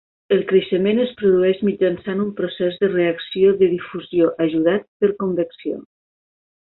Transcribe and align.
El 0.35 0.39
creixement 0.51 1.01
es 1.03 1.11
produeix 1.19 1.59
mitjançant 1.67 2.23
un 2.23 2.31
procés 2.41 2.79
de 2.85 2.89
reacció 2.95 3.51
de 3.63 3.69
difusió, 3.77 4.31
ajudat 4.47 4.89
per 5.05 5.11
convecció. 5.25 5.77